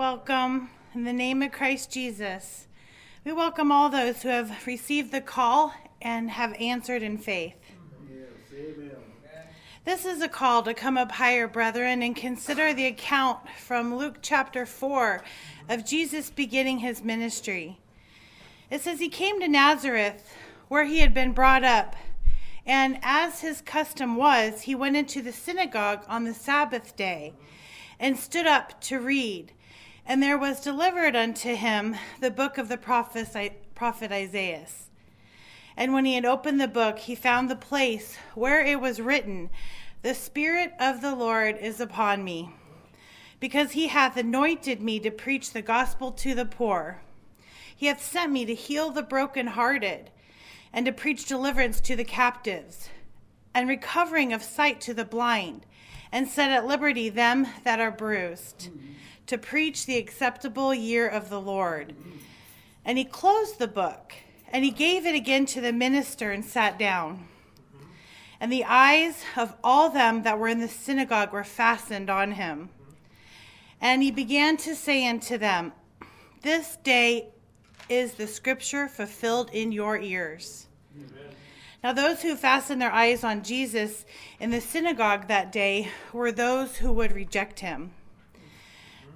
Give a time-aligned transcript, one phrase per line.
[0.00, 2.66] welcome in the name of Christ Jesus.
[3.22, 7.58] We welcome all those who have received the call and have answered in faith.
[8.08, 8.64] Yes.
[9.84, 14.20] This is a call to come up higher, brethren, and consider the account from Luke
[14.22, 15.22] chapter 4
[15.68, 17.78] of Jesus beginning his ministry.
[18.70, 20.34] It says he came to Nazareth,
[20.68, 21.94] where he had been brought up,
[22.64, 27.34] and as his custom was, he went into the synagogue on the Sabbath day
[27.98, 29.52] and stood up to read.
[30.06, 34.66] And there was delivered unto him the book of the prophet Isaiah.
[35.76, 39.50] And when he had opened the book, he found the place where it was written,
[40.02, 42.50] The Spirit of the Lord is upon me,
[43.38, 47.00] because he hath anointed me to preach the gospel to the poor.
[47.74, 50.10] He hath sent me to heal the brokenhearted,
[50.72, 52.90] and to preach deliverance to the captives,
[53.54, 55.64] and recovering of sight to the blind,
[56.12, 58.68] and set at liberty them that are bruised,
[59.30, 61.94] to preach the acceptable year of the Lord.
[62.84, 64.12] And he closed the book
[64.52, 67.28] and he gave it again to the minister and sat down.
[68.40, 72.70] And the eyes of all them that were in the synagogue were fastened on him.
[73.80, 75.74] And he began to say unto them,
[76.42, 77.28] This day
[77.88, 80.66] is the scripture fulfilled in your ears.
[81.84, 84.04] Now, those who fastened their eyes on Jesus
[84.40, 87.92] in the synagogue that day were those who would reject him.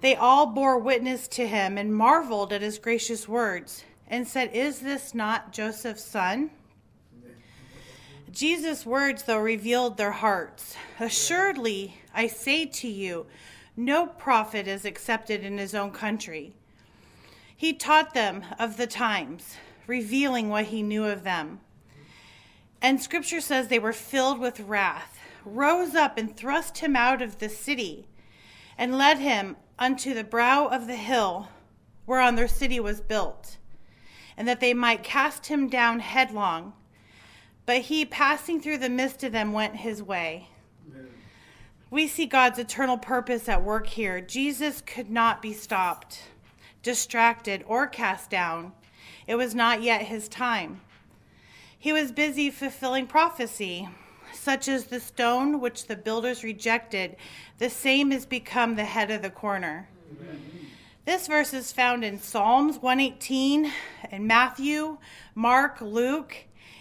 [0.00, 4.80] They all bore witness to him and marveled at his gracious words and said, Is
[4.80, 6.50] this not Joseph's son?
[8.30, 10.76] Jesus' words, though, revealed their hearts.
[10.98, 13.26] Assuredly, I say to you,
[13.76, 16.52] no prophet is accepted in his own country.
[17.56, 21.60] He taught them of the times, revealing what he knew of them.
[22.82, 27.38] And scripture says they were filled with wrath, rose up and thrust him out of
[27.38, 28.06] the city,
[28.76, 31.48] and led him unto the brow of the hill
[32.06, 33.56] whereon their city was built
[34.36, 36.72] and that they might cast him down headlong.
[37.66, 40.48] But he, passing through the midst of them, went his way.
[40.90, 41.08] Amen.
[41.90, 44.20] We see God's eternal purpose at work here.
[44.20, 46.22] Jesus could not be stopped,
[46.82, 48.72] distracted, or cast down.
[49.26, 50.82] It was not yet his time.
[51.78, 53.88] He was busy fulfilling prophecy,
[54.44, 57.16] such as the stone which the builders rejected,
[57.56, 59.88] the same has become the head of the corner.
[60.20, 60.40] Amen.
[61.06, 63.72] This verse is found in Psalms 118,
[64.10, 64.98] in Matthew,
[65.34, 66.36] Mark, Luke,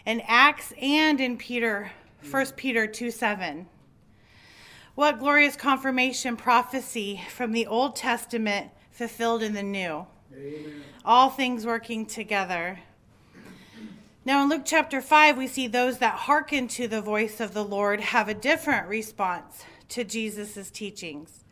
[0.05, 1.93] in Acts, and in Peter,
[2.29, 3.65] 1 Peter 2 7.
[4.95, 10.05] What glorious confirmation prophecy from the Old Testament fulfilled in the New.
[10.35, 10.83] Amen.
[11.05, 12.79] All things working together.
[14.25, 17.63] Now, in Luke chapter 5, we see those that hearken to the voice of the
[17.63, 21.43] Lord have a different response to Jesus' teachings.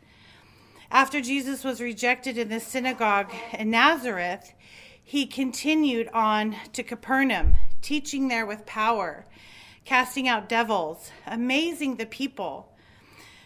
[0.90, 4.54] After Jesus was rejected in the synagogue in Nazareth,
[5.04, 9.26] he continued on to Capernaum, teaching there with power,
[9.84, 12.72] casting out devils, amazing the people.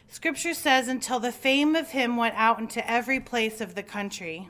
[0.08, 4.50] Scripture says, until the fame of him went out into every place of the country.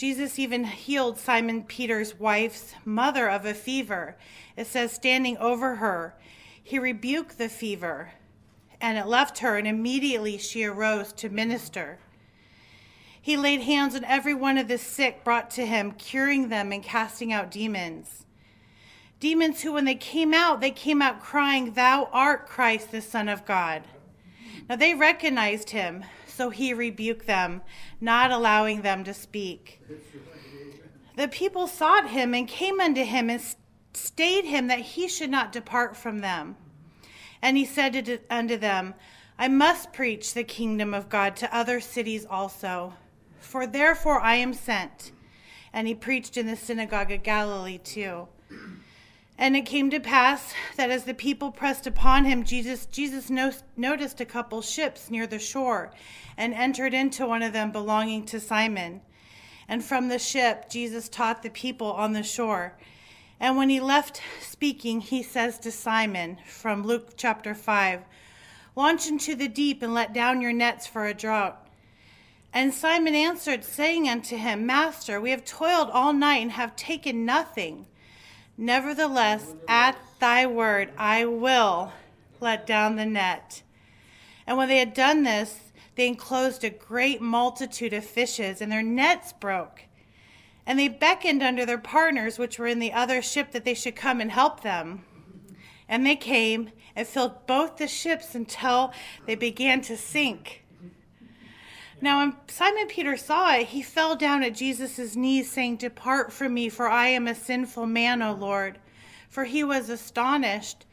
[0.00, 4.16] Jesus even healed Simon Peter's wife's mother of a fever.
[4.56, 6.14] It says, standing over her,
[6.64, 8.12] he rebuked the fever
[8.80, 11.98] and it left her, and immediately she arose to minister.
[13.20, 16.82] He laid hands on every one of the sick brought to him, curing them and
[16.82, 18.24] casting out demons.
[19.20, 23.28] Demons who, when they came out, they came out crying, Thou art Christ, the Son
[23.28, 23.82] of God.
[24.66, 26.04] Now they recognized him,
[26.40, 27.60] so he rebuked them,
[28.00, 29.78] not allowing them to speak.
[31.16, 33.42] The people sought him and came unto him and
[33.92, 36.56] stayed him that he should not depart from them.
[37.42, 38.94] And he said unto them,
[39.38, 42.94] I must preach the kingdom of God to other cities also,
[43.38, 45.12] for therefore I am sent.
[45.74, 48.28] And he preached in the synagogue of Galilee too.
[49.40, 53.52] And it came to pass that as the people pressed upon him, Jesus, Jesus no,
[53.74, 55.94] noticed a couple ships near the shore
[56.36, 59.00] and entered into one of them belonging to Simon.
[59.66, 62.76] And from the ship, Jesus taught the people on the shore.
[63.40, 68.02] And when he left speaking, he says to Simon from Luke chapter 5
[68.76, 71.66] Launch into the deep and let down your nets for a draught.
[72.52, 77.24] And Simon answered, saying unto him, Master, we have toiled all night and have taken
[77.24, 77.86] nothing.
[78.60, 81.94] Nevertheless, at thy word, I will
[82.40, 83.62] let down the net.
[84.46, 88.82] And when they had done this, they enclosed a great multitude of fishes, and their
[88.82, 89.84] nets broke.
[90.66, 93.96] And they beckoned unto their partners, which were in the other ship, that they should
[93.96, 95.06] come and help them.
[95.88, 98.92] And they came and filled both the ships until
[99.24, 100.66] they began to sink.
[102.02, 106.54] Now, when Simon Peter saw it, he fell down at Jesus' knees, saying, Depart from
[106.54, 108.78] me, for I am a sinful man, O Lord.
[109.28, 110.86] For he was astonished,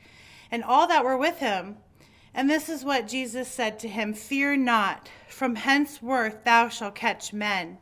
[0.51, 1.77] and all that were with him.
[2.33, 7.31] And this is what Jesus said to him Fear not, from henceforth thou shalt catch
[7.31, 7.77] men.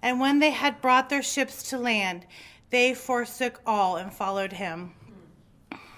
[0.00, 2.26] And when they had brought their ships to land,
[2.70, 4.94] they forsook all and followed him.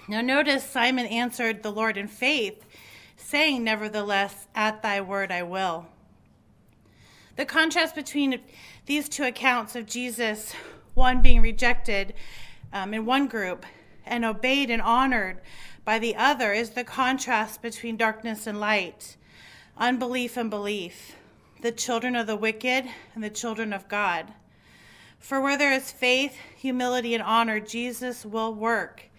[0.09, 2.65] Now, notice Simon answered the Lord in faith,
[3.15, 5.87] saying, Nevertheless, at thy word I will.
[7.35, 8.41] The contrast between
[8.85, 10.53] these two accounts of Jesus,
[10.93, 12.13] one being rejected
[12.71, 13.65] um, in one group
[14.05, 15.41] and obeyed and honored
[15.83, 19.17] by the other, is the contrast between darkness and light,
[19.77, 21.15] unbelief and belief,
[21.61, 22.85] the children of the wicked
[23.15, 24.33] and the children of God.
[25.17, 29.09] For where there is faith, humility, and honor, Jesus will work.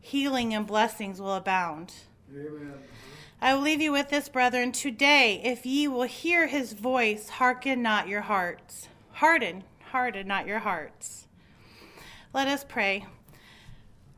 [0.00, 1.92] Healing and blessings will abound.
[2.30, 2.74] Amen.
[3.44, 4.72] I will leave you with this, brethren.
[4.72, 8.88] Today, if ye will hear his voice, hearken not your hearts.
[9.12, 11.26] Harden, harden not your hearts.
[12.32, 13.04] Let us pray.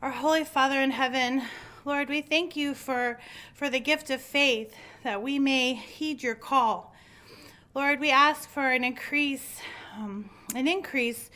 [0.00, 1.42] Our Holy Father in heaven,
[1.84, 3.18] Lord, we thank you for,
[3.52, 6.94] for the gift of faith that we may heed your call.
[7.74, 9.60] Lord, we ask for an increase,
[9.96, 11.30] um, an increase,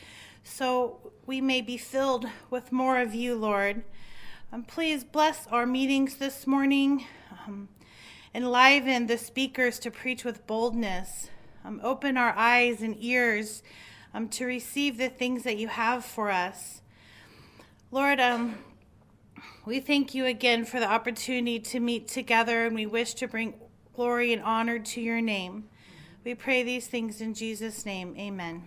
[0.45, 3.83] so we may be filled with more of you, Lord.
[4.53, 7.05] Um, please bless our meetings this morning.
[7.49, 7.69] Um,
[8.35, 11.31] enliven the speakers to preach with boldness.
[11.65, 13.63] Um, open our eyes and ears
[14.15, 16.81] um, to receive the things that you have for us.
[17.91, 18.57] Lord, um,
[19.67, 23.55] we thank you again for the opportunity to meet together, and we wish to bring
[23.95, 25.69] glory and honor to your name.
[26.25, 28.15] We pray these things in Jesus' name.
[28.19, 28.23] Amen.
[28.23, 28.63] Amen.